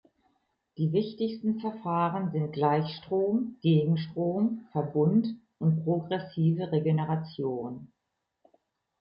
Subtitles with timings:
[0.79, 7.87] Die wichtigsten Verfahren sind Gleichstrom-, Gegenstrom-, Verbund- und progressive Regeneration.